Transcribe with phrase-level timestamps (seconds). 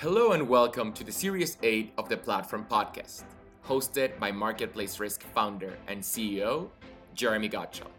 [0.00, 3.24] Hello and welcome to the Series 8 of the Platform Podcast,
[3.66, 6.68] hosted by Marketplace Risk founder and CEO,
[7.16, 7.90] Jeremy Gottschalk.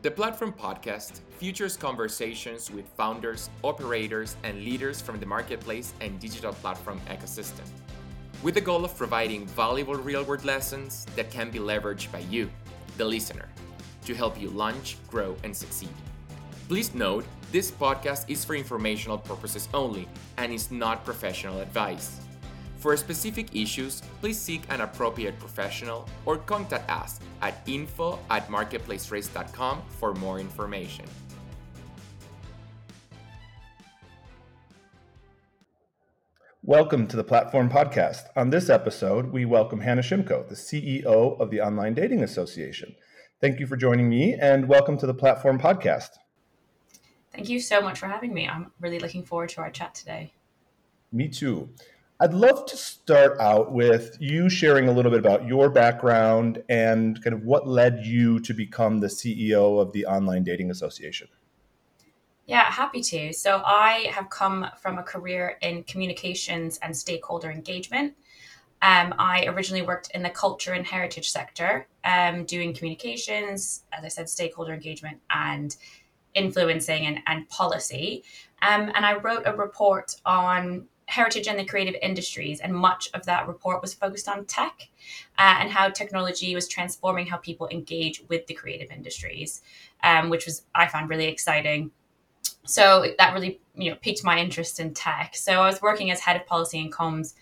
[0.00, 6.54] The Platform Podcast features conversations with founders, operators, and leaders from the marketplace and digital
[6.54, 7.68] platform ecosystem,
[8.42, 12.48] with the goal of providing valuable real world lessons that can be leveraged by you,
[12.96, 13.50] the listener,
[14.06, 15.92] to help you launch, grow, and succeed.
[16.68, 20.06] Please note, this podcast is for informational purposes only
[20.36, 22.20] and is not professional advice.
[22.76, 29.80] For specific issues, please seek an appropriate professional or contact us at info at marketplacerisk.com
[29.98, 31.06] for more information.
[36.62, 38.24] Welcome to the Platform Podcast.
[38.36, 42.94] On this episode, we welcome Hannah Shimko, the CEO of the Online Dating Association.
[43.40, 46.10] Thank you for joining me and welcome to the Platform Podcast.
[47.38, 48.48] Thank you so much for having me.
[48.48, 50.32] I'm really looking forward to our chat today.
[51.12, 51.68] Me too.
[52.18, 57.22] I'd love to start out with you sharing a little bit about your background and
[57.22, 61.28] kind of what led you to become the CEO of the Online Dating Association.
[62.46, 63.32] Yeah, happy to.
[63.32, 68.14] So, I have come from a career in communications and stakeholder engagement.
[68.82, 74.08] Um, I originally worked in the culture and heritage sector, um, doing communications, as I
[74.08, 75.76] said, stakeholder engagement, and
[76.38, 78.24] influencing and, and policy.
[78.62, 83.24] Um, and I wrote a report on heritage and the creative industries, and much of
[83.24, 84.88] that report was focused on tech
[85.38, 89.62] uh, and how technology was transforming how people engage with the creative industries,
[90.02, 91.90] um, which was I found really exciting.
[92.64, 95.34] So that really you know piqued my interest in tech.
[95.34, 97.34] So I was working as head of policy and comms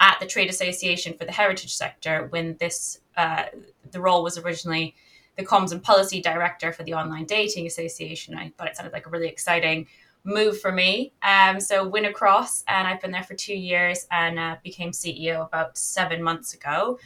[0.00, 3.44] at the trade association for the heritage sector when this uh,
[3.90, 4.94] the role was originally
[5.40, 8.36] the comms and policy director for the Online Dating Association.
[8.36, 9.86] I thought it sounded like a really exciting
[10.22, 11.12] move for me.
[11.22, 15.46] Um, so win across, and I've been there for two years and uh, became CEO
[15.46, 16.98] about seven months ago.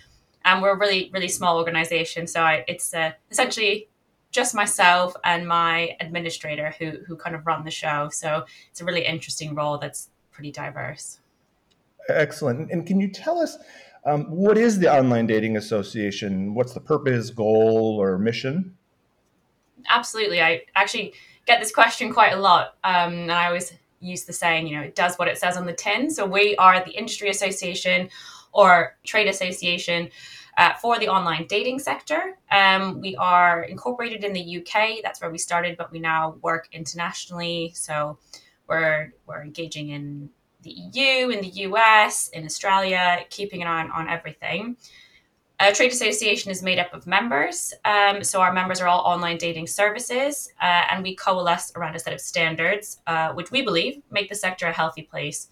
[0.45, 3.89] And we're a really, really small organization, so I, it's uh, essentially
[4.31, 8.11] just myself and my administrator who who kind of run the show.
[8.13, 11.21] So it's a really interesting role that's pretty diverse.
[12.09, 12.71] Excellent.
[12.71, 13.57] And can you tell us
[14.07, 16.55] um, what is the Online Dating Association?
[16.55, 18.77] What's the purpose, goal, or mission?
[19.89, 20.41] Absolutely.
[20.41, 21.15] I actually
[21.47, 22.77] get this question quite a lot.
[22.85, 25.67] Um, and I always use the saying, you know, it does what it says on
[25.67, 26.11] the tin.
[26.11, 28.09] So we are the industry association
[28.53, 30.11] or trade association
[30.57, 32.39] uh, for the online dating sector.
[32.51, 35.03] Um, we are incorporated in the UK.
[35.03, 37.73] That's where we started, but we now work internationally.
[37.75, 38.19] So
[38.69, 40.31] we're we're engaging in
[40.65, 44.77] the EU, in the US, in Australia, keeping an eye on, on everything.
[45.61, 47.73] A trade association is made up of members.
[47.85, 51.99] Um, so our members are all online dating services, uh, and we coalesce around a
[52.01, 55.49] set of standards, uh, which we believe make the sector a healthy place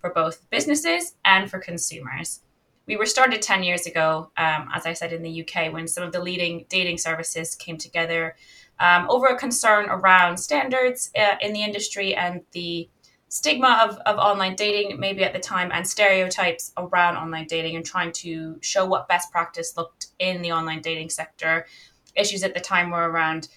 [0.00, 2.40] for both businesses and for consumers.
[2.86, 6.04] We were started 10 years ago, um, as I said, in the UK, when some
[6.04, 8.36] of the leading dating services came together
[8.80, 12.88] um, over a concern around standards uh, in the industry and the
[13.34, 17.84] stigma of, of online dating maybe at the time and stereotypes around online dating and
[17.84, 21.66] trying to show what best practice looked in the online dating sector.
[22.14, 23.48] Issues at the time were around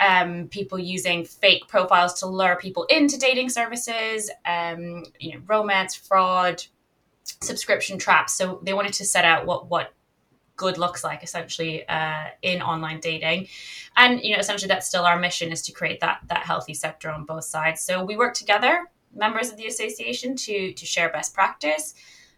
[0.00, 5.94] um, people using fake profiles to lure people into dating services um, you know romance
[5.94, 6.64] fraud
[7.22, 8.32] subscription traps.
[8.32, 9.94] So they wanted to set out what what
[10.56, 13.46] good looks like essentially uh, in online dating.
[13.96, 17.08] And you know essentially that's still our mission is to create that that healthy sector
[17.08, 17.82] on both sides.
[17.82, 21.94] So we work together members of the association to to share best practice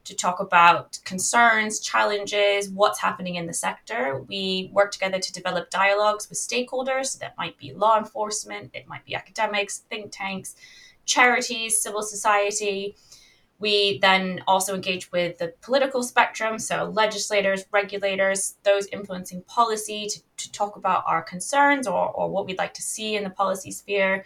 [0.09, 4.25] to talk about concerns, challenges, what's happening in the sector.
[4.27, 7.09] We work together to develop dialogues with stakeholders.
[7.09, 10.57] So that might be law enforcement, it might be academics, think tanks,
[11.05, 12.97] charities, civil society.
[13.59, 20.21] We then also engage with the political spectrum, so legislators, regulators, those influencing policy to,
[20.39, 23.73] to talk about our concerns or, or what we'd like to see in the policy
[23.73, 24.25] sphere.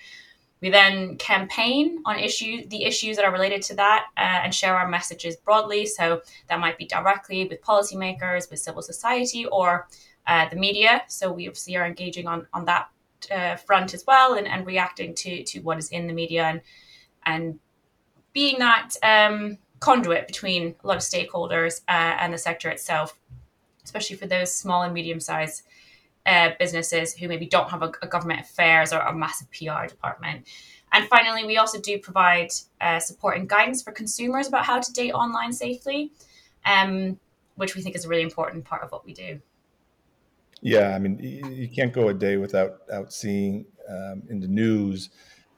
[0.63, 4.77] We then campaign on issues, the issues that are related to that, uh, and share
[4.77, 5.85] our messages broadly.
[5.87, 9.89] So that might be directly with policymakers, with civil society, or
[10.29, 11.03] uh, the media.
[11.09, 12.89] So we obviously are engaging on on that
[13.31, 16.61] uh, front as well, and, and reacting to to what is in the media, and
[17.27, 17.59] and
[18.33, 23.19] being that um, conduit between a lot of stakeholders uh, and the sector itself,
[23.85, 25.63] especially for those small and medium sized
[26.27, 30.47] uh, businesses who maybe don't have a, a, government affairs or a massive PR department.
[30.93, 34.93] And finally, we also do provide uh, support and guidance for consumers about how to
[34.93, 36.13] date online safely,
[36.65, 37.19] um,
[37.57, 39.41] which we think is a really important part of what we do.
[40.61, 45.11] Yeah, I mean, you can't go a day without out seeing um, in the news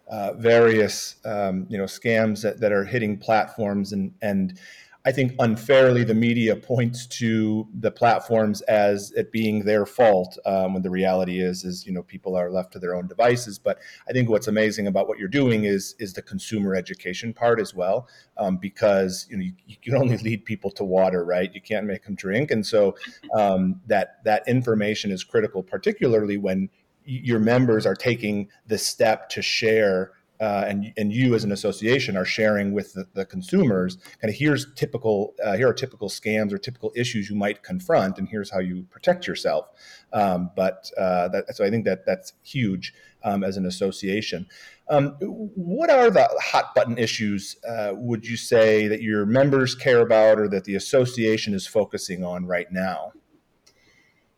[0.09, 4.59] uh, various um, you know scams that, that are hitting platforms and and
[5.07, 10.73] I think unfairly the media points to the platforms as it being their fault um,
[10.73, 13.59] when the reality is is you know people are left to their own devices.
[13.59, 17.61] But I think what's amazing about what you're doing is is the consumer education part
[17.61, 18.09] as well,
[18.39, 21.55] um, because you know you, you, can only lead people to water, right?
[21.55, 22.97] You can't make them drink, and so
[23.35, 26.71] um, that that information is critical, particularly when
[27.05, 30.13] your members are taking the step to share
[30.45, 34.35] uh, and and you as an association are sharing with the, the consumers kind of
[34.35, 38.51] here's typical uh, here are typical scams or typical issues you might confront and here's
[38.51, 39.69] how you protect yourself.
[40.13, 42.93] Um, but uh, that, so I think that that's huge
[43.25, 44.47] um, as an association.
[44.91, 50.01] Um, what are the hot button issues uh, would you say that your members care
[50.01, 53.13] about or that the association is focusing on right now?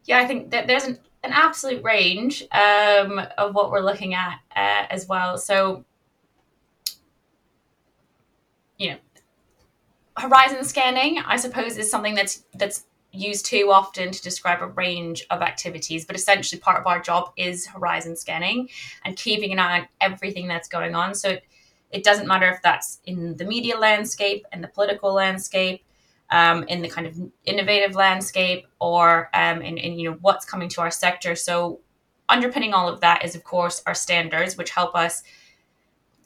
[0.05, 4.39] Yeah I think that there's an an absolute range um, of what we're looking at
[4.55, 5.37] uh, as well.
[5.37, 5.85] So,
[8.79, 8.97] you know,
[10.17, 15.25] horizon scanning, I suppose, is something that's that's used too often to describe a range
[15.31, 16.05] of activities.
[16.05, 18.69] But essentially, part of our job is horizon scanning
[19.05, 21.15] and keeping an eye on everything that's going on.
[21.15, 21.45] So it,
[21.91, 25.83] it doesn't matter if that's in the media landscape and the political landscape
[26.31, 30.69] um, in the kind of innovative landscape or um, in, in you know what's coming
[30.71, 31.35] to our sector.
[31.35, 31.81] So
[32.29, 35.23] underpinning all of that is of course our standards, which help us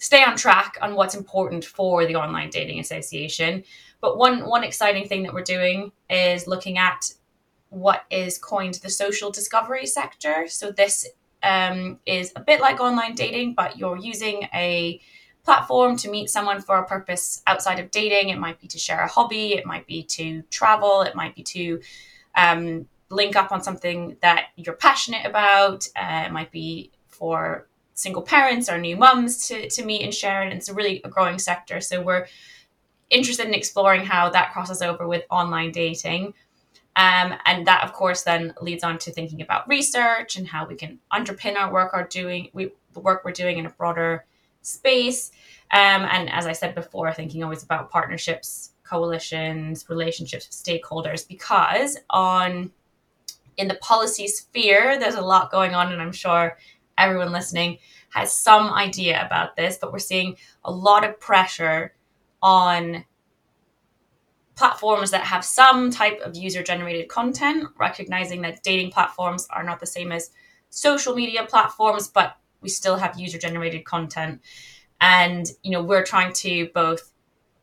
[0.01, 3.63] stay on track on what's important for the Online Dating Association.
[4.01, 7.13] But one one exciting thing that we're doing is looking at
[7.69, 10.47] what is coined the social discovery sector.
[10.49, 11.07] So this
[11.43, 15.01] um, is a bit like online dating, but you're using a
[15.45, 18.31] platform to meet someone for a purpose outside of dating.
[18.31, 21.43] It might be to share a hobby, it might be to travel, it might be
[21.43, 21.81] to
[22.35, 25.87] um, link up on something that you're passionate about.
[25.95, 30.43] Uh, it might be for single parents or new mums to, to meet and share.
[30.43, 31.81] And it's a really a growing sector.
[31.81, 32.27] So we're
[33.11, 36.35] interested in exploring how that crosses over with online dating.
[36.97, 40.75] Um, and that, of course, then leads on to thinking about research and how we
[40.75, 44.25] can underpin our work, our doing we, the work we're doing in a broader
[44.63, 45.31] space.
[45.71, 51.97] Um, and as I said before, thinking always about partnerships, coalitions, relationships with stakeholders, because
[52.11, 52.73] on
[53.57, 56.57] in the policy sphere, there's a lot going on, and I'm sure
[57.01, 57.79] everyone listening
[58.11, 61.95] has some idea about this, but we're seeing a lot of pressure
[62.43, 63.05] on
[64.57, 69.81] platforms that have some type of user generated content, recognizing that dating platforms are not
[69.81, 70.31] the same as
[70.69, 74.41] social media platforms, but we still have user generated content.
[75.01, 77.13] And you know we're trying to both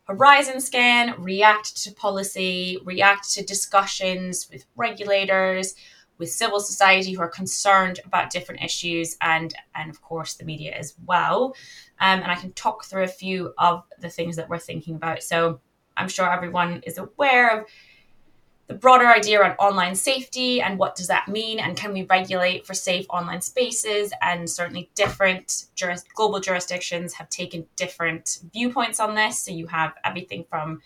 [0.05, 5.75] horizon scan react to policy react to discussions with regulators
[6.17, 10.73] with civil society who are concerned about different issues and and of course the media
[10.73, 11.55] as well.
[11.99, 15.23] Um, and i can talk through a few of the things that we're thinking about.
[15.23, 15.59] So
[15.95, 17.67] i'm sure everyone is aware of
[18.67, 22.67] the broader idea around online safety and what does that mean and can we regulate
[22.67, 24.11] for safe online spaces?
[24.21, 29.39] And certainly different juris- global jurisdictions have taken different viewpoints on this.
[29.39, 30.81] So you have everything from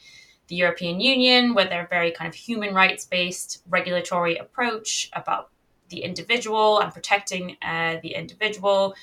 [0.51, 5.49] the european union with their very kind of human rights based regulatory approach about
[5.89, 8.93] the individual and protecting uh, the individual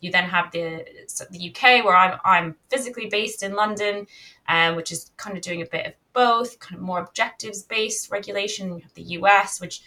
[0.00, 0.84] you then have the
[1.30, 4.06] the UK, where I'm I'm physically based in London,
[4.48, 8.10] um, which is kind of doing a bit of both, kind of more objectives based
[8.10, 8.74] regulation.
[8.74, 9.82] You have the US, which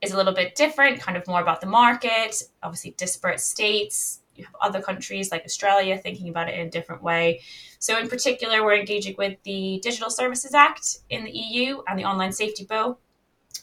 [0.00, 2.42] is a little bit different, kind of more about the market.
[2.62, 4.21] Obviously, disparate states.
[4.34, 7.40] You have other countries like Australia thinking about it in a different way.
[7.78, 12.04] So, in particular, we're engaging with the Digital Services Act in the EU and the
[12.04, 12.98] Online Safety Bill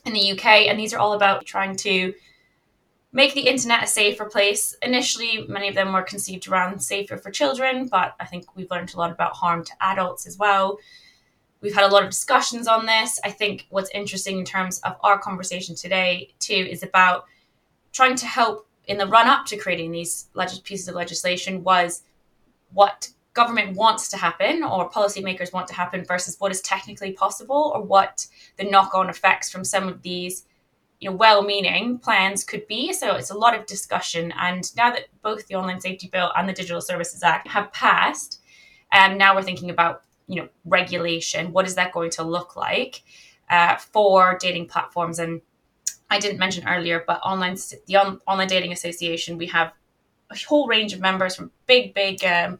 [0.05, 2.13] in the UK, and these are all about trying to
[3.11, 4.75] make the internet a safer place.
[4.81, 8.93] Initially, many of them were conceived around safer for children, but I think we've learned
[8.93, 10.77] a lot about harm to adults as well.
[11.61, 13.19] We've had a lot of discussions on this.
[13.23, 17.25] I think what's interesting in terms of our conversation today, too, is about
[17.91, 20.27] trying to help in the run up to creating these
[20.63, 22.01] pieces of legislation was
[22.74, 27.72] what government wants to happen or policymakers want to happen versus what is technically possible
[27.75, 28.25] or what
[28.58, 30.46] the knock on effects from some of these
[31.00, 32.91] you know, well-meaning plans could be.
[32.91, 34.34] So it's a lot of discussion.
[34.38, 38.41] And now that both the Online Safety Bill and the Digital Services Act have passed,
[38.91, 41.53] and um, now we're thinking about you know regulation.
[41.53, 43.03] What is that going to look like
[43.50, 45.19] uh, for dating platforms?
[45.19, 45.41] And
[46.09, 49.73] I didn't mention earlier, but online the on, Online Dating Association, we have
[50.31, 52.23] a whole range of members from big, big.
[52.23, 52.59] Um,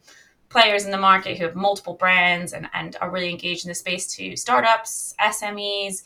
[0.50, 3.74] players in the market who have multiple brands and, and are really engaged in the
[3.74, 6.02] space to startups, SMEs,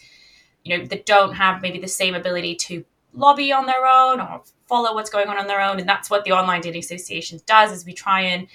[0.62, 2.84] you know, that don't have maybe the same ability to
[3.14, 5.80] lobby on their own or follow what's going on on their own.
[5.80, 8.46] And that's what the Online Dating Association does is we try and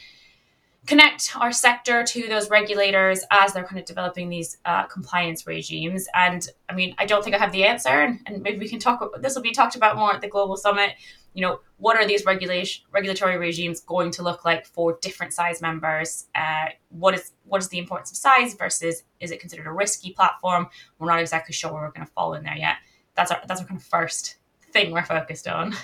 [0.87, 6.07] connect our sector to those regulators as they're kind of developing these uh, compliance regimes.
[6.15, 8.79] And I mean, I don't think I have the answer, and, and maybe we can
[8.79, 9.03] talk.
[9.21, 10.91] This will be talked about more at the global summit.
[11.33, 15.61] You know, what are these regulation regulatory regimes going to look like for different size
[15.61, 16.27] members?
[16.33, 20.11] Uh, what is what is the importance of size versus is it considered a risky
[20.11, 20.67] platform?
[20.97, 22.77] We're not exactly sure where we're going to fall in there yet.
[23.15, 24.37] That's our that's our kind of first
[24.71, 25.75] thing we're focused on.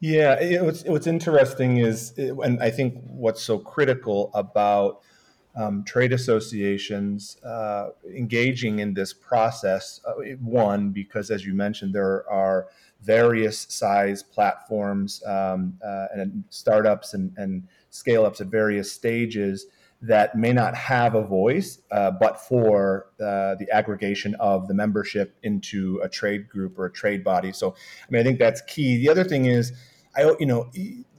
[0.00, 5.00] Yeah, it, what's what's interesting is, and I think what's so critical about
[5.56, 10.00] um, trade associations uh, engaging in this process.
[10.06, 12.68] Uh, one, because as you mentioned, there are
[13.02, 19.66] various size platforms um, uh, and startups and, and scale ups at various stages
[20.00, 25.36] that may not have a voice, uh, but for uh, the aggregation of the membership
[25.42, 27.52] into a trade group or a trade body.
[27.52, 28.98] So, I mean, I think that's key.
[28.98, 29.72] The other thing is,
[30.16, 30.70] I, you know,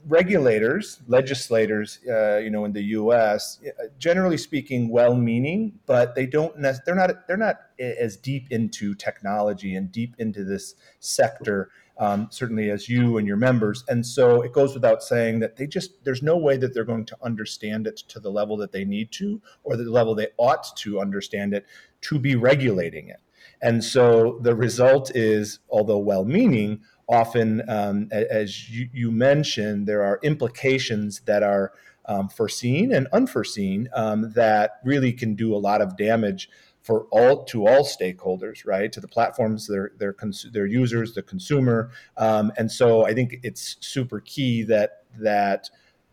[0.07, 6.53] regulators, legislators, uh, you know, in the U.S., uh, generally speaking, well-meaning, but they don't.
[6.86, 7.27] They're not.
[7.27, 11.69] They're not as deep into technology and deep into this sector
[12.00, 13.84] um, certainly as you and your members.
[13.89, 17.06] And so it goes without saying that they just, there's no way that they're going
[17.06, 20.75] to understand it to the level that they need to or the level they ought
[20.77, 21.65] to understand it
[22.01, 23.20] to be regulating it.
[23.62, 30.03] And so the result is, although well meaning, often, um, as you, you, mentioned, there
[30.03, 31.74] are implications that are
[32.06, 36.50] um, foreseen and unforeseen um, that really can do a lot of damage
[36.89, 38.91] for all to all stakeholders, right?
[38.91, 40.15] To the platforms, their their
[40.51, 45.69] their users, the consumer, um, and so I think it's super key that that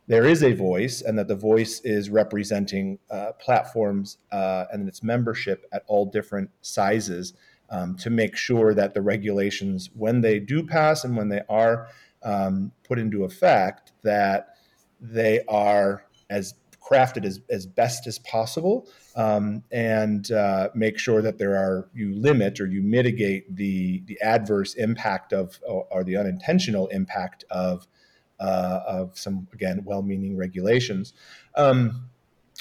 [0.07, 5.03] there is a voice and that the voice is representing uh, platforms uh, and its
[5.03, 7.33] membership at all different sizes
[7.71, 11.89] um, to make sure that the regulations, when they do pass and when they are
[12.23, 14.59] um, put into effect, that
[15.01, 16.53] they are as
[16.87, 22.15] crafted as, as best as possible um, and uh, make sure that there are you
[22.15, 27.89] limit or you mitigate the the adverse impact of or, or the unintentional impact of
[28.39, 31.15] uh, of some again well-meaning regulations.
[31.57, 32.11] Um,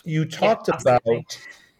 [0.05, 1.38] you talked yeah, about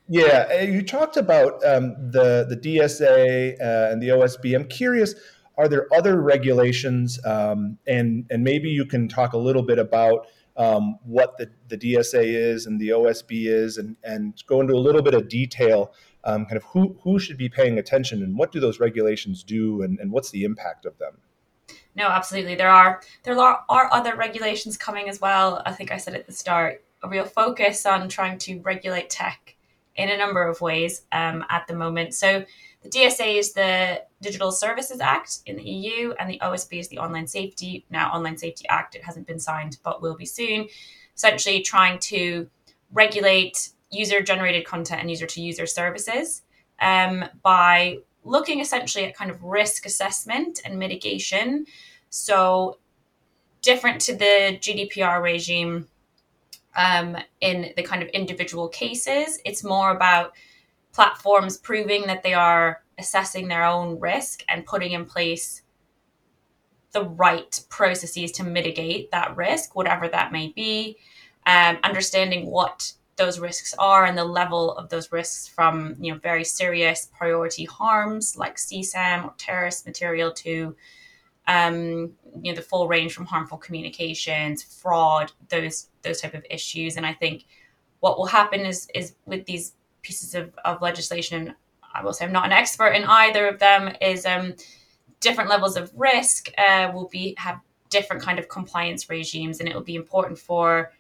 [0.10, 4.56] yeah, uh, you talked about um, the the DSA uh, and the OSB.
[4.56, 5.16] I'm curious,
[5.58, 10.28] are there other regulations, um, and and maybe you can talk a little bit about
[10.58, 14.80] um, what the, the DSA is and the OSB is, and, and go into a
[14.80, 15.94] little bit of detail,
[16.24, 19.82] um, kind of who, who should be paying attention and what do those regulations do
[19.82, 21.18] and, and what's the impact of them?
[21.96, 22.56] No, absolutely.
[22.56, 25.62] There are there are, are other regulations coming as well.
[25.66, 29.56] I think I said at the start, a real focus on trying to regulate tech
[29.96, 32.14] in a number of ways um, at the moment.
[32.14, 32.44] So
[32.86, 37.00] the DSA is the Digital Services Act in the EU, and the OSB is the
[37.00, 38.96] Online Safety now Online Safety Act.
[38.96, 40.68] It hasn't been signed, but will be soon.
[41.16, 42.48] Essentially, trying to
[42.92, 46.44] regulate user-generated content and user-to-user services
[46.80, 51.66] um, by looking essentially at kind of risk assessment and mitigation.
[52.12, 52.78] So,
[53.64, 55.88] different to the GDPR regime
[56.76, 60.34] um, in the kind of individual cases, it's more about
[60.96, 65.62] platforms proving that they are assessing their own risk and putting in place
[66.94, 70.96] the right processes to mitigate that risk, whatever that may be,
[71.46, 76.20] um, understanding what those risks are and the level of those risks from you know
[76.20, 80.76] very serious priority harms like CSAM or terrorist material to
[81.48, 86.96] um, you know the full range from harmful communications, fraud, those those type of issues.
[86.96, 87.44] And I think
[88.00, 89.74] what will happen is is with these
[90.06, 91.56] pieces of, of legislation.
[91.94, 93.94] I will say I'm not an expert in either of them.
[94.02, 94.54] Is um,
[95.20, 97.60] different levels of risk uh, will be have
[97.90, 100.92] different kind of compliance regimes, and it will be important for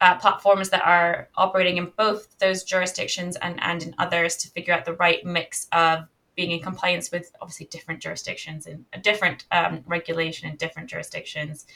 [0.00, 4.72] uh, platforms that are operating in both those jurisdictions and and in others to figure
[4.72, 9.46] out the right mix of being in compliance with obviously different jurisdictions and a different
[9.52, 11.66] um, regulation in different jurisdictions.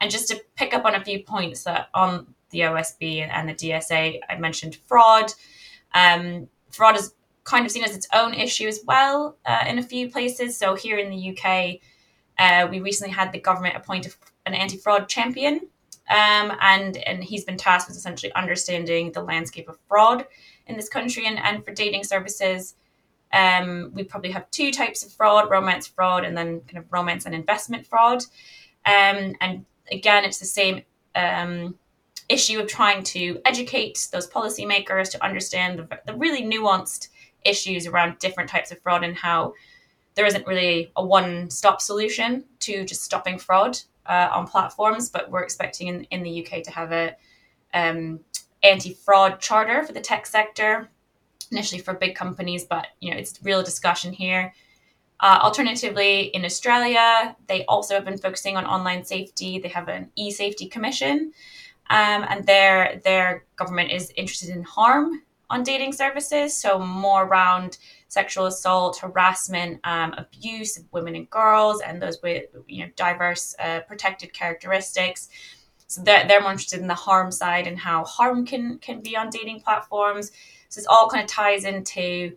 [0.00, 3.54] And just to pick up on a few points that on the OSB and the
[3.54, 5.32] DSA, I mentioned fraud.
[5.94, 9.82] Um, fraud is kind of seen as its own issue as well uh, in a
[9.82, 10.56] few places.
[10.56, 11.80] So here in the UK,
[12.38, 14.06] uh, we recently had the government appoint
[14.46, 15.68] an anti-fraud champion,
[16.10, 20.26] um, and and he's been tasked with essentially understanding the landscape of fraud
[20.66, 22.74] in this country and, and for dating services.
[23.32, 27.26] Um, we probably have two types of fraud: romance fraud, and then kind of romance
[27.26, 28.22] and investment fraud.
[28.84, 30.82] Um, and again, it's the same
[31.14, 31.76] um,
[32.32, 37.08] issue of trying to educate those policymakers to understand the, the really nuanced
[37.44, 39.52] issues around different types of fraud and how
[40.14, 43.78] there isn't really a one stop solution to just stopping fraud.
[44.06, 47.14] uh, on platforms, but we're expecting in, in the UK to have a
[47.74, 48.20] um,
[48.62, 50.88] anti-fraud charter for the tech sector,
[51.50, 54.52] initially for big companies, but you know it's real discussion here.
[55.20, 59.60] Uh, alternatively, in Australia, they also have been focusing on online safety.
[59.60, 61.32] They have an e-safety commission,
[61.92, 67.76] um, and their their government is interested in harm on dating services, so more around
[68.08, 73.54] sexual assault, harassment, um, abuse of women and girls, and those with you know diverse
[73.58, 75.28] uh, protected characteristics.
[75.86, 79.14] So they're, they're more interested in the harm side and how harm can can be
[79.14, 80.32] on dating platforms.
[80.70, 82.34] So this all kind of ties into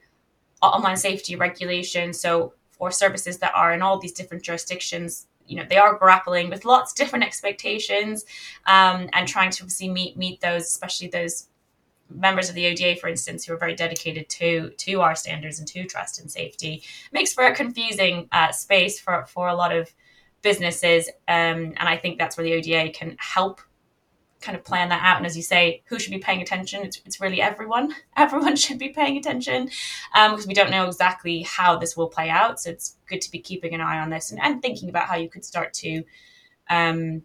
[0.61, 2.11] online safety regulation.
[2.11, 6.49] So for services that are in all these different jurisdictions, you know, they are grappling
[6.49, 8.25] with lots of different expectations
[8.65, 11.47] um, and trying to obviously meet meet those, especially those
[12.09, 15.67] members of the ODA, for instance, who are very dedicated to to our standards and
[15.69, 19.91] to trust and safety, makes for a confusing uh, space for for a lot of
[20.41, 21.09] businesses.
[21.27, 23.61] Um, and I think that's where the ODA can help
[24.45, 25.17] kind of plan that out.
[25.17, 26.83] And as you say, who should be paying attention?
[26.83, 27.95] It's, it's really everyone.
[28.17, 29.69] Everyone should be paying attention
[30.13, 32.59] um, because we don't know exactly how this will play out.
[32.59, 35.15] So it's good to be keeping an eye on this and, and thinking about how
[35.15, 36.03] you could start to
[36.69, 37.23] um,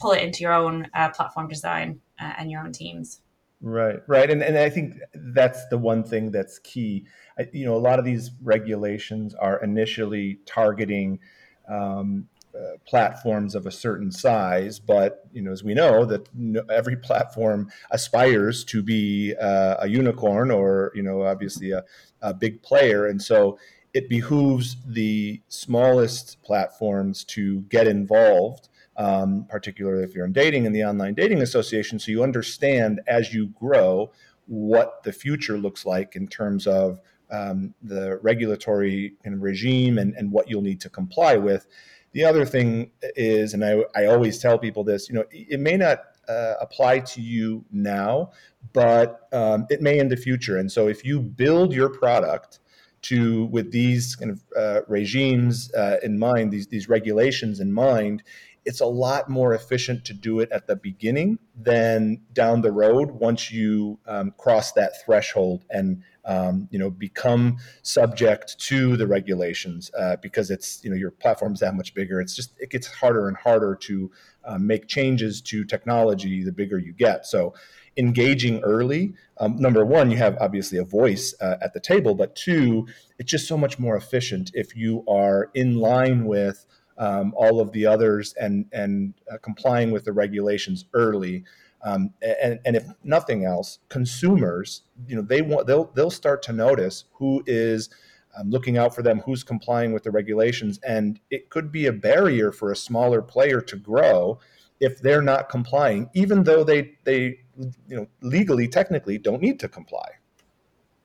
[0.00, 3.20] pull it into your own uh, platform design uh, and your own teams.
[3.60, 7.06] Right, right, and and I think that's the one thing that's key.
[7.38, 11.18] I, you know, a lot of these regulations are initially targeting
[11.66, 16.28] um, uh, platforms of a certain size, but you know, as we know, that
[16.70, 21.82] every platform aspires to be uh, a unicorn or you know, obviously a,
[22.22, 23.58] a big player, and so
[23.92, 30.72] it behooves the smallest platforms to get involved um, particularly if you're in dating in
[30.72, 34.10] the online dating association, so you understand as you grow
[34.46, 40.30] what the future looks like in terms of um, the regulatory of regime and, and
[40.30, 41.66] what you'll need to comply with.
[42.14, 45.76] The other thing is, and I, I always tell people this, you know, it may
[45.76, 48.30] not uh, apply to you now,
[48.72, 50.56] but um, it may in the future.
[50.56, 52.60] And so if you build your product
[53.02, 58.22] to with these kind of uh, regimes uh, in mind, these these regulations in mind,
[58.64, 63.10] it's a lot more efficient to do it at the beginning than down the road
[63.10, 69.90] once you um, cross that threshold and um, you know become subject to the regulations
[69.98, 73.28] uh, because it's you know your platform's that much bigger it's just it gets harder
[73.28, 74.10] and harder to
[74.44, 77.54] uh, make changes to technology the bigger you get so
[77.96, 82.34] engaging early um, number one you have obviously a voice uh, at the table but
[82.34, 82.86] two
[83.18, 86.66] it's just so much more efficient if you are in line with
[86.98, 91.44] um, all of the others and and uh, complying with the regulations early.
[91.84, 96.52] Um, and, and if nothing else, consumers, you know, they want they'll they'll start to
[96.52, 97.90] notice who is
[98.36, 101.92] um, looking out for them, who's complying with the regulations, and it could be a
[101.92, 104.38] barrier for a smaller player to grow
[104.80, 109.68] if they're not complying, even though they they you know legally technically don't need to
[109.68, 110.08] comply.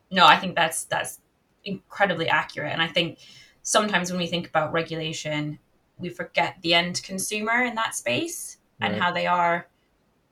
[0.10, 1.20] No, I think that's that's
[1.66, 3.20] incredibly accurate, and I think
[3.64, 5.60] sometimes when we think about regulation,
[5.98, 8.92] we forget the end consumer in that space right.
[8.92, 9.68] and how they are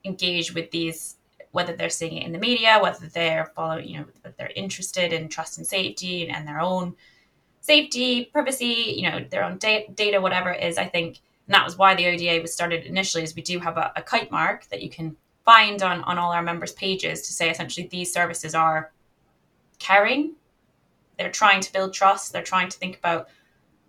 [0.06, 1.16] engaged with these
[1.52, 4.06] whether they're seeing it in the media whether they're following you know
[4.38, 6.96] they're interested in trust and safety and their own
[7.62, 11.64] safety privacy you know their own da- data whatever it is i think and that
[11.64, 14.68] was why the oda was started initially is we do have a, a kite mark
[14.68, 18.54] that you can find on on all our members pages to say essentially these services
[18.54, 18.92] are
[19.80, 20.34] caring
[21.18, 23.28] they're trying to build trust they're trying to think about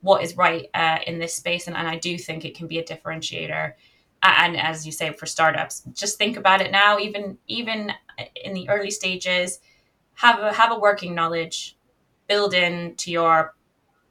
[0.01, 1.67] what is right uh, in this space.
[1.67, 3.73] And, and I do think it can be a differentiator.
[4.23, 6.99] And as you say, for startups, just think about it now.
[6.99, 7.93] Even even
[8.35, 9.61] in the early stages,
[10.15, 11.77] have a have a working knowledge,
[12.29, 13.55] build in to your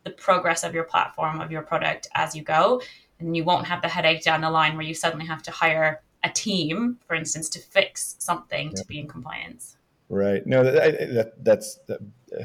[0.04, 2.82] the progress of your platform of your product as you go,
[3.20, 6.02] and you won't have the headache down the line where you suddenly have to hire
[6.24, 9.77] a team, for instance, to fix something to be in compliance.
[10.10, 10.46] Right.
[10.48, 11.80] No, that, that that's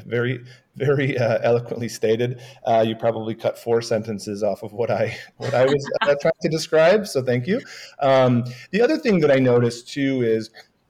[0.05, 0.43] very,
[0.75, 2.41] very uh, eloquently stated.
[2.67, 6.33] Uh, you probably cut four sentences off of what I what I was uh, trying
[6.41, 7.07] to describe.
[7.07, 7.61] So thank you.
[7.99, 10.49] Um, the other thing that I noticed too is,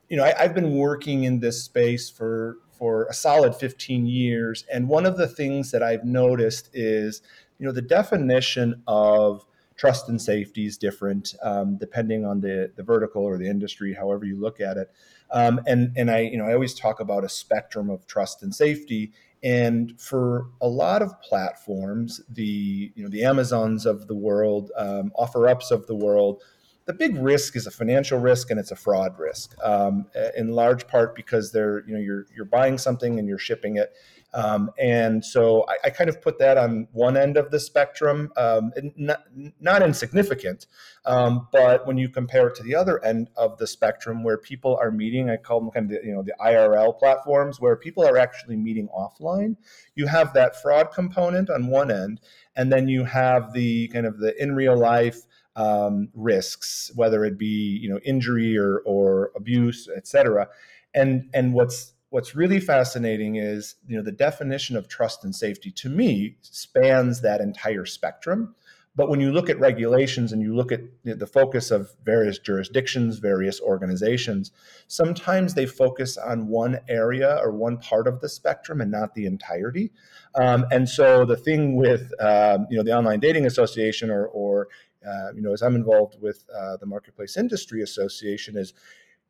[0.10, 4.66] you know, I, I've been working in this space for for a solid 15 years,
[4.74, 7.22] and one of the things that I've noticed is,
[7.60, 9.46] you know, the definition of
[9.84, 14.24] trust and safety is different um, depending on the the vertical or the industry, however
[14.24, 14.90] you look at it.
[15.30, 18.56] Um, and and I you know I always talk about a spectrum of trust and
[18.56, 19.12] safety.
[19.44, 25.12] And for a lot of platforms, the you know the Amazons of the world, um,
[25.20, 26.42] OfferUps of the world,
[26.86, 30.06] the big risk is a financial risk and it's a fraud risk, um,
[30.38, 33.92] in large part because they're you know you're you're buying something and you're shipping it.
[34.34, 38.32] Um, and so I, I, kind of put that on one end of the spectrum,
[38.36, 39.26] um, not,
[39.60, 40.66] not insignificant,
[41.06, 44.76] um, but when you compare it to the other end of the spectrum, where people
[44.82, 48.04] are meeting, I call them kind of the, you know the IRL platforms, where people
[48.08, 49.56] are actually meeting offline.
[49.94, 52.20] You have that fraud component on one end,
[52.56, 55.22] and then you have the kind of the in real life
[55.56, 60.50] um, risks, whether it be you know injury or or abuse, et cetera.
[60.96, 65.72] And and what's what's really fascinating is you know the definition of trust and safety
[65.72, 68.54] to me spans that entire spectrum.
[68.96, 73.18] But when you look at regulations and you look at the focus of various jurisdictions
[73.18, 74.52] various organizations
[74.88, 79.26] sometimes they focus on one area or one part of the spectrum and not the
[79.26, 79.92] entirety.
[80.36, 84.68] Um, and so the thing with um, you know the online dating association or, or
[85.04, 88.74] uh, you know as i'm involved with uh, the marketplace industry association is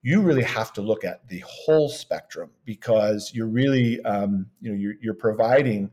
[0.03, 4.77] you really have to look at the whole spectrum because you're really um, you know
[4.77, 5.89] you're, you're, providing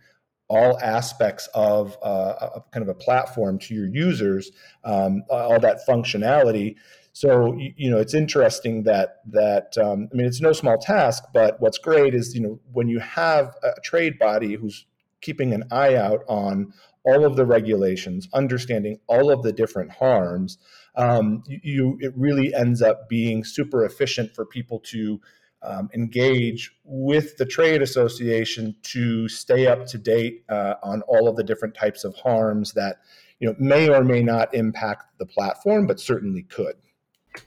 [0.48, 4.50] all aspects of uh, a, kind of a platform to your users
[4.84, 6.74] um, all that functionality.
[7.12, 11.60] So you know it's interesting that that um, i mean it's no small task but
[11.60, 14.86] what's great is you know when you have a trade body who's
[15.20, 16.72] keeping an eye out on
[17.04, 20.58] all of the regulations understanding all of the different harms
[20.96, 25.20] um, you, it really ends up being super efficient for people to
[25.62, 31.36] um, engage with the trade association to stay up to date uh, on all of
[31.36, 33.00] the different types of harms that
[33.38, 36.76] you know may or may not impact the platform, but certainly could.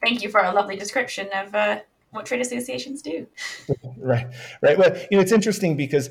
[0.04, 1.80] Thank you for a lovely description of uh,
[2.12, 3.28] what trade associations do.
[3.98, 4.28] right,
[4.62, 4.78] right.
[4.78, 6.10] Well, you know, it's interesting because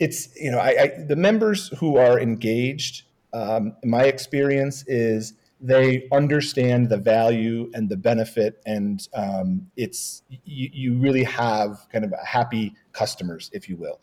[0.00, 3.04] it's you know, I, I the members who are engaged.
[3.32, 10.68] Um, my experience is they understand the value and the benefit, and um, it's you,
[10.70, 13.98] you, really have kind of happy customers, if you will.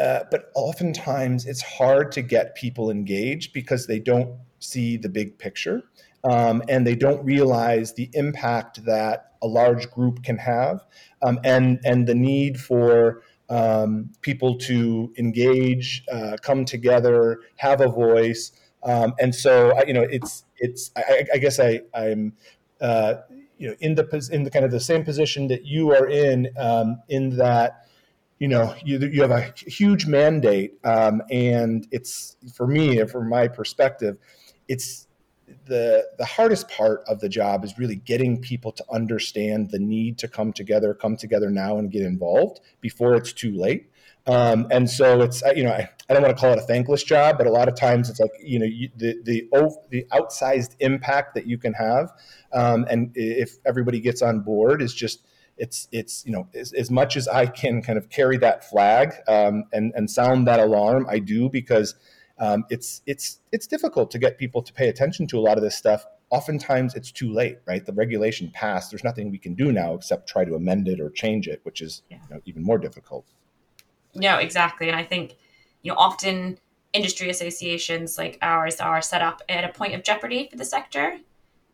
[0.00, 5.38] Uh, but oftentimes, it's hard to get people engaged because they don't see the big
[5.38, 5.84] picture,
[6.28, 10.84] um, and they don't realize the impact that a large group can have,
[11.22, 17.88] um, and and the need for um, people to engage, uh, come together, have a
[17.88, 18.50] voice.
[18.82, 22.34] Um, and so, you know, it's it's I, I guess I I'm
[22.80, 23.14] uh,
[23.58, 26.48] you know in the in the kind of the same position that you are in
[26.56, 27.88] um, in that
[28.38, 33.48] you know you you have a huge mandate um, and it's for me from my
[33.48, 34.16] perspective
[34.68, 35.08] it's
[35.66, 40.18] the the hardest part of the job is really getting people to understand the need
[40.18, 43.90] to come together come together now and get involved before it's too late
[44.28, 47.02] um, and so it's you know I, I don't want to call it a thankless
[47.02, 49.48] job, but a lot of times it's like you know you, the the
[49.90, 52.12] the outsized impact that you can have,
[52.52, 55.22] um, and if everybody gets on board, is just
[55.56, 59.14] it's it's you know as, as much as I can kind of carry that flag
[59.26, 61.94] um, and and sound that alarm, I do because
[62.38, 65.62] um, it's it's it's difficult to get people to pay attention to a lot of
[65.62, 66.04] this stuff.
[66.30, 67.84] Oftentimes, it's too late, right?
[67.84, 68.90] The regulation passed.
[68.90, 71.80] There's nothing we can do now except try to amend it or change it, which
[71.80, 72.18] is yeah.
[72.28, 73.24] you know, even more difficult.
[74.14, 74.88] No, exactly.
[74.88, 75.36] And I think,
[75.82, 76.58] you know, often
[76.92, 81.18] industry associations like ours are set up at a point of jeopardy for the sector.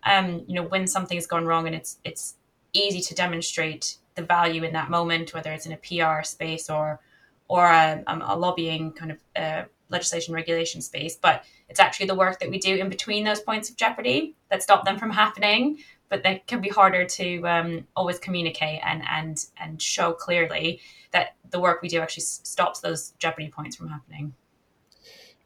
[0.05, 2.35] Um, you know, when something's gone wrong and it's it's
[2.73, 7.01] easy to demonstrate the value in that moment, whether it's in a PR space or
[7.49, 11.17] or a, um, a lobbying kind of uh, legislation regulation space.
[11.17, 14.63] But it's actually the work that we do in between those points of jeopardy that
[14.63, 15.79] stop them from happening.
[16.09, 21.37] But that can be harder to um, always communicate and and and show clearly that
[21.51, 24.35] the work we do actually stops those jeopardy points from happening.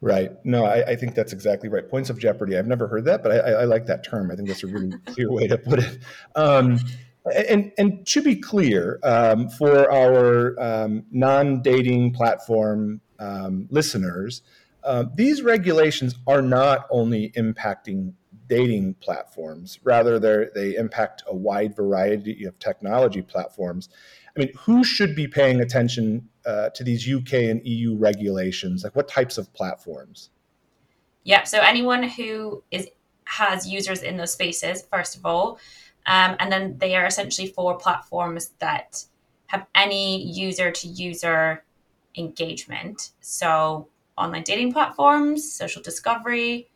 [0.01, 0.33] Right.
[0.44, 1.88] No, I, I, think that's exactly right.
[1.88, 2.57] Points of jeopardy.
[2.57, 4.31] I've never heard that, but I, I like that term.
[4.31, 5.99] I think that's a really clear way to put it.
[6.37, 6.79] Um,
[7.35, 14.42] and, and to be clear, um, for our um, non-dating platform um, listeners,
[14.85, 18.12] uh, these regulations are not only impacting
[18.49, 23.89] dating platforms; rather, they impact a wide variety of technology platforms.
[24.37, 28.85] I mean, who should be paying attention uh, to these UK and EU regulations?
[28.85, 30.31] Like, what types of platforms?
[31.25, 32.89] Yeah, so anyone who is
[33.25, 35.59] has users in those spaces, first of all,
[36.07, 39.05] um, and then they are essentially for platforms that
[39.49, 41.65] have any user to user
[42.17, 43.11] engagement.
[43.21, 46.71] So online dating platforms, social discovery,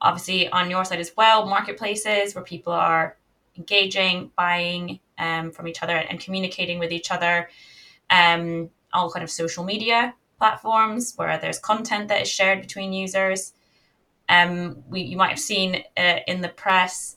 [0.00, 3.16] obviously on your side as well, marketplaces where people are
[3.56, 7.48] engaging, buying, um, from each other and communicating with each other.
[8.08, 13.52] Um, all kind of social media platforms where there's content that is shared between users.
[14.28, 17.16] Um, we, you might have seen uh, in the press,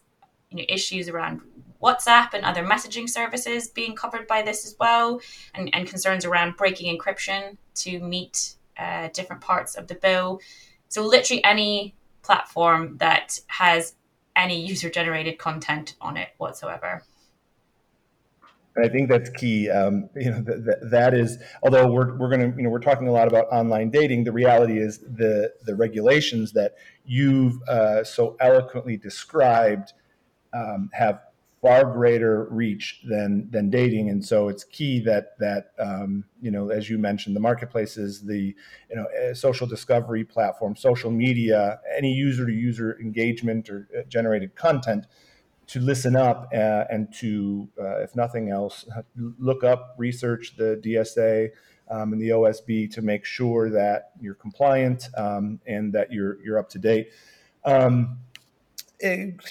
[0.49, 1.41] you know issues around
[1.81, 5.19] WhatsApp and other messaging services being covered by this as well,
[5.55, 10.39] and, and concerns around breaking encryption to meet uh, different parts of the bill.
[10.89, 13.95] So, literally any platform that has
[14.35, 17.03] any user generated content on it whatsoever.
[18.81, 19.69] I think that's key.
[19.69, 21.37] Um, you know, th- th- that is.
[21.61, 24.23] Although we're we're going to, you know, we're talking a lot about online dating.
[24.23, 26.73] The reality is the the regulations that
[27.05, 29.93] you've uh, so eloquently described
[30.53, 31.19] um, have
[31.63, 36.69] far greater reach than than dating, and so it's key that that um, you know,
[36.69, 38.53] as you mentioned, the marketplaces, the
[38.89, 44.01] you know, eh, social discovery platform, social media, any user to user engagement or uh,
[44.09, 45.05] generated content,
[45.67, 48.85] to listen up uh, and to, uh, if nothing else,
[49.39, 51.49] look up, research the DSA.
[51.89, 56.57] Um, and the OSB to make sure that you're compliant um, and that you're you're
[56.57, 57.09] up to date.
[57.65, 58.32] Um, Eh,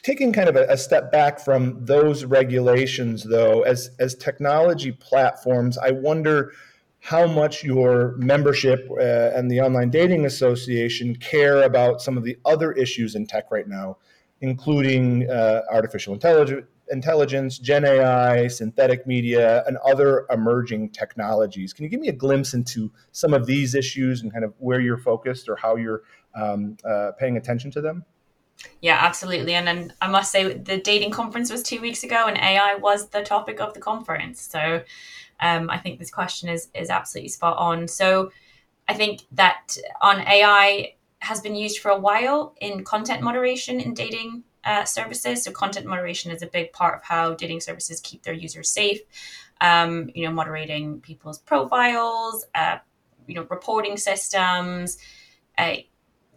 [0.03, 5.77] taking kind of a, a, step back from those regulations, though, as as technology platforms,
[5.79, 6.53] I wonder
[7.01, 12.39] how much your membership uh, and the Online Dating Association care about some of the
[12.45, 13.99] other issues in tech right now,
[14.41, 21.73] including uh, artificial intelligence, intelligence, Gen AI, synthetic media, and other emerging technologies.
[21.73, 24.81] Can you give me a glimpse into some of these issues and kind of where
[24.81, 26.03] you're focused or how you're
[26.35, 28.05] um, uh, paying attention to them?
[28.81, 29.55] Yeah, absolutely.
[29.55, 33.09] And then I must say, the dating conference was two weeks ago, and AI was
[33.09, 34.41] the topic of the conference.
[34.41, 34.83] So
[35.41, 37.89] um, I think this question is is absolutely spot on.
[37.89, 38.33] So
[38.89, 43.95] I think that on AI has been used for a while in content moderation in
[43.95, 45.45] dating uh, services.
[45.45, 49.01] So content moderation is a big part of how dating services keep their users safe.
[49.61, 52.79] Um, you know, moderating people's profiles, uh,
[53.27, 54.99] you know, reporting systems.
[55.57, 55.77] Uh,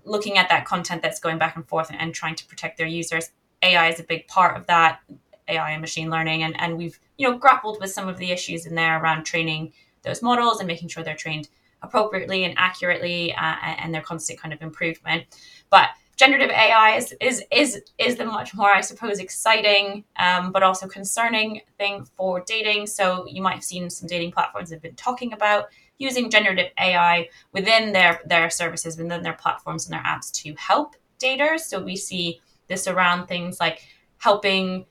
[0.06, 2.88] looking at that content that's going back and forth and, and trying to protect their
[2.88, 3.32] users.
[3.62, 5.00] AI is a big part of that.
[5.48, 8.66] AI and machine learning, and, and we've you know grappled with some of the issues
[8.66, 11.50] in there around training those models and making sure they're trained
[11.82, 15.26] appropriately and accurately, uh, and their constant kind of improvement.
[15.70, 20.64] But generative AI is is is is the much more, I suppose, exciting um, but
[20.64, 22.88] also concerning thing for dating.
[22.88, 25.66] So you might have seen some dating platforms have been talking about
[25.98, 30.96] using generative AI within their, their services, within their platforms and their apps to help
[31.20, 31.62] daters.
[31.62, 33.82] So we see this around things like
[34.18, 34.86] helping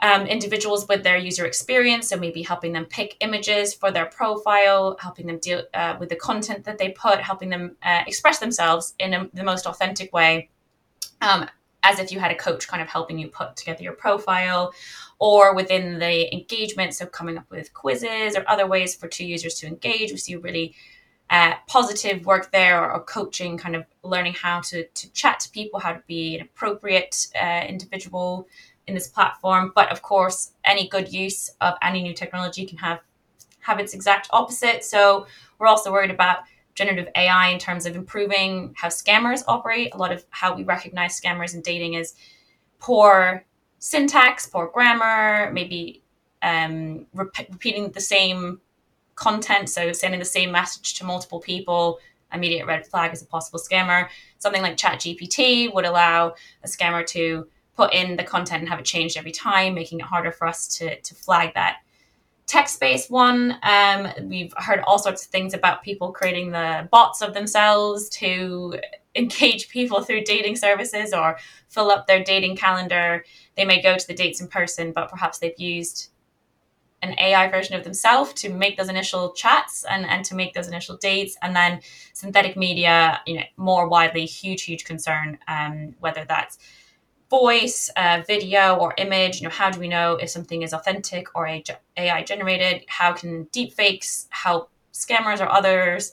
[0.00, 2.08] um, individuals with their user experience.
[2.08, 6.16] So maybe helping them pick images for their profile, helping them deal uh, with the
[6.16, 10.50] content that they put, helping them uh, express themselves in a, the most authentic way.
[11.20, 11.48] Um,
[11.84, 14.72] as if you had a coach kind of helping you put together your profile
[15.18, 16.94] or within the engagement.
[16.94, 20.10] So, coming up with quizzes or other ways for two users to engage.
[20.10, 20.74] We see really
[21.30, 25.50] uh, positive work there or, or, coaching, kind of learning how to, to chat to
[25.50, 28.46] people, how to be an appropriate uh, individual
[28.86, 29.72] in this platform.
[29.74, 33.00] But of course, any good use of any new technology can have
[33.60, 34.84] have its exact opposite.
[34.84, 35.26] So
[35.58, 36.40] we're also worried about
[36.74, 39.94] generative AI in terms of improving how scammers operate.
[39.94, 42.14] A lot of how we recognize scammers in dating is
[42.78, 43.44] poor
[43.84, 46.02] syntax, poor grammar, maybe
[46.40, 48.58] um, rep- repeating the same
[49.14, 51.98] content, so sending the same message to multiple people.
[52.32, 54.08] Immediate red flag as a possible scammer.
[54.38, 58.86] Something like ChatGPT would allow a scammer to put in the content and have it
[58.86, 61.76] changed every time, making it harder for us to, to flag that
[62.46, 67.32] text-based one um, we've heard all sorts of things about people creating the bots of
[67.32, 68.78] themselves to
[69.14, 73.24] engage people through dating services or fill up their dating calendar
[73.56, 76.10] they may go to the dates in person but perhaps they've used
[77.02, 80.68] an ai version of themselves to make those initial chats and, and to make those
[80.68, 81.80] initial dates and then
[82.12, 86.58] synthetic media you know more widely huge huge concern um, whether that's
[87.30, 89.40] voice, uh, video, or image?
[89.40, 91.48] You know, how do we know if something is authentic or
[91.96, 92.84] AI generated?
[92.86, 96.12] How can deepfakes help scammers or others,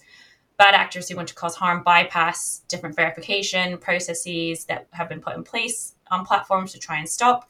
[0.58, 5.36] bad actors who want to cause harm, bypass different verification processes that have been put
[5.36, 7.50] in place on platforms to try and stop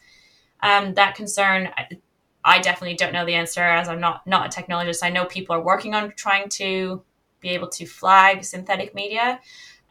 [0.61, 1.69] um, that concern?
[2.43, 5.03] I, definitely don't know the answer as I'm not not a technologist.
[5.03, 7.03] I know people are working on trying to
[7.39, 9.39] be able to flag synthetic media.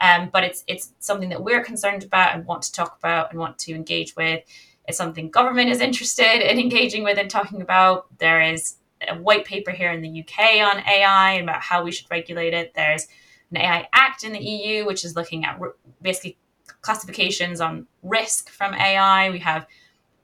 [0.00, 3.38] Um, but it's it's something that we're concerned about and want to talk about and
[3.38, 4.42] want to engage with.
[4.88, 8.06] It's something government is interested in engaging with and talking about.
[8.18, 11.92] There is a white paper here in the UK on AI and about how we
[11.92, 12.72] should regulate it.
[12.74, 13.06] There's
[13.50, 15.60] an AI Act in the EU, which is looking at
[16.00, 16.38] basically
[16.82, 19.30] classifications on risk from AI.
[19.30, 19.66] We have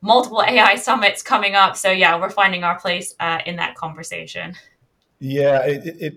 [0.01, 1.77] multiple AI summits coming up.
[1.77, 4.55] So yeah, we're finding our place uh, in that conversation.
[5.19, 6.15] Yeah, it, it,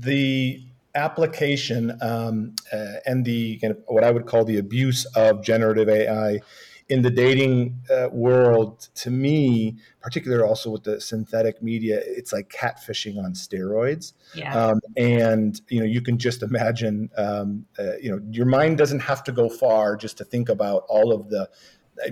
[0.00, 0.62] the
[0.94, 5.88] application um, uh, and the kind of what I would call the abuse of generative
[5.88, 6.40] AI
[6.88, 12.48] in the dating uh, world, to me, particularly also with the synthetic media, it's like
[12.48, 14.14] catfishing on steroids.
[14.34, 14.54] Yeah.
[14.54, 17.10] Um, and you know, you can just imagine.
[17.16, 20.84] Um, uh, you know, your mind doesn't have to go far just to think about
[20.88, 21.48] all of the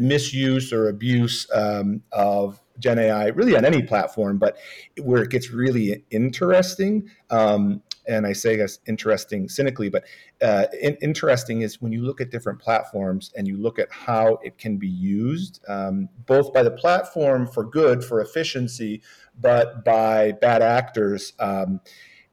[0.01, 4.59] misuse or abuse um, of Gen AI, really on any platform, but
[5.03, 7.09] where it gets really interesting.
[7.31, 10.05] Um, and I say this interesting cynically, but
[10.42, 14.38] uh, in, interesting is when you look at different platforms and you look at how
[14.42, 19.03] it can be used, um, both by the platform for good, for efficiency,
[19.40, 21.33] but by bad actors.
[21.38, 21.81] Um,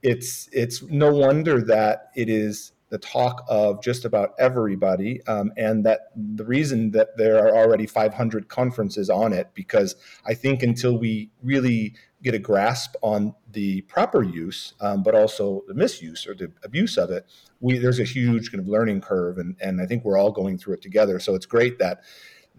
[0.01, 5.83] it's it's no wonder that it is the talk of just about everybody, um, and
[5.83, 9.95] that the reason that there are already 500 conferences on it, because
[10.27, 15.63] I think until we really get a grasp on the proper use, um, but also
[15.67, 17.25] the misuse or the abuse of it,
[17.61, 20.59] we, there's a huge kind of learning curve, and, and I think we're all going
[20.59, 21.19] through it together.
[21.19, 22.03] So it's great that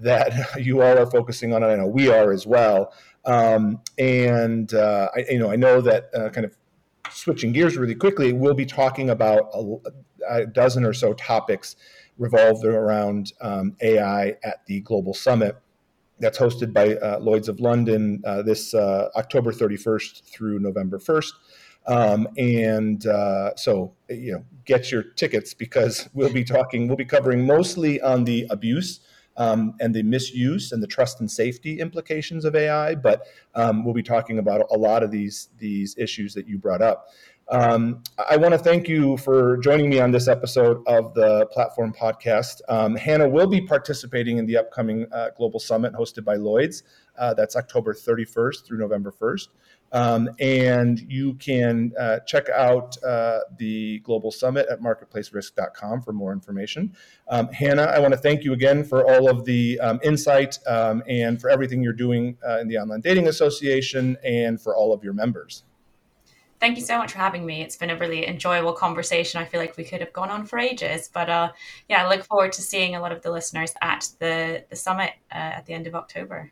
[0.00, 1.66] that you all are focusing on it.
[1.66, 2.92] I know we are as well.
[3.24, 6.56] Um, and uh, I, you know, I know that uh, kind of
[7.10, 9.76] switching gears really quickly, we'll be talking about a,
[10.28, 11.76] a dozen or so topics
[12.18, 15.56] revolved around um, AI at the Global Summit
[16.20, 21.32] that's hosted by uh, Lloyd's of London uh, this uh, October 31st through November 1st.
[21.86, 27.04] Um, and uh, so, you know, get your tickets because we'll be talking, we'll be
[27.04, 29.00] covering mostly on the abuse
[29.36, 33.94] um, and the misuse and the trust and safety implications of AI, but um, we'll
[33.94, 37.08] be talking about a lot of these these issues that you brought up.
[37.48, 41.92] Um, I want to thank you for joining me on this episode of the Platform
[41.92, 42.62] Podcast.
[42.68, 46.82] Um, Hannah will be participating in the upcoming uh, Global Summit hosted by Lloyd's.
[47.18, 49.48] Uh, that's October 31st through November 1st.
[49.92, 56.32] Um, and you can uh, check out uh, the Global Summit at marketplacerisk.com for more
[56.32, 56.96] information.
[57.28, 61.02] Um, Hannah, I want to thank you again for all of the um, insight um,
[61.06, 65.04] and for everything you're doing uh, in the Online Dating Association and for all of
[65.04, 65.62] your members.
[66.64, 67.60] Thank you so much for having me.
[67.60, 69.38] It's been a really enjoyable conversation.
[69.38, 71.52] I feel like we could have gone on for ages, but uh,
[71.90, 75.10] yeah, I look forward to seeing a lot of the listeners at the the summit
[75.30, 76.50] uh, at the end of October.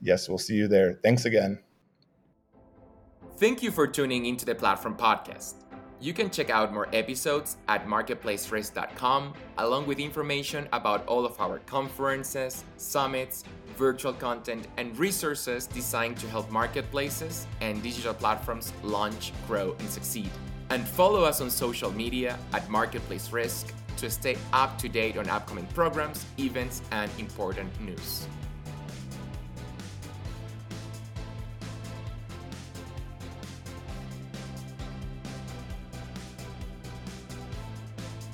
[0.00, 0.94] Yes, we'll see you there.
[0.94, 1.60] Thanks again.
[3.36, 5.61] Thank you for tuning into the Platform Podcast.
[6.02, 11.60] You can check out more episodes at marketplacerisk.com, along with information about all of our
[11.60, 13.44] conferences, summits,
[13.76, 20.28] virtual content, and resources designed to help marketplaces and digital platforms launch, grow, and succeed.
[20.70, 25.30] And follow us on social media at Marketplace Risk to stay up to date on
[25.30, 28.26] upcoming programs, events, and important news.